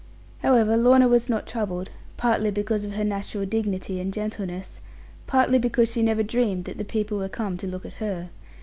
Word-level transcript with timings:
However, 0.39 0.77
Lorna 0.77 1.07
was 1.07 1.29
not 1.29 1.45
troubled; 1.45 1.91
partly 2.17 2.49
because 2.49 2.85
of 2.85 2.93
her 2.93 3.03
natural 3.03 3.45
dignity 3.45 3.99
and 3.99 4.11
gentleness; 4.11 4.81
partly 5.27 5.59
because 5.59 5.91
she 5.91 6.01
never 6.01 6.23
dreamed 6.23 6.65
that 6.65 6.79
the 6.79 6.83
people 6.83 7.19
were 7.19 7.29
come 7.29 7.55
to 7.57 7.67
look 7.67 7.85
at 7.85 7.93
her. 8.01 8.31